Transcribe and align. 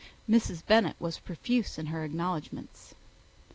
Mrs. 0.27 0.65
Bennet 0.65 0.95
was 0.99 1.19
profuse 1.19 1.77
in 1.77 1.85
her 1.85 2.03
acknowledgments. 2.03 2.95